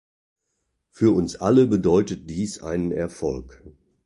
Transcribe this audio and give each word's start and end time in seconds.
Für 0.89 1.11
uns 1.13 1.35
alle 1.35 1.67
bedeutet 1.67 2.27
dies 2.31 2.59
einen 2.63 2.91
Erfolg. 2.91 3.61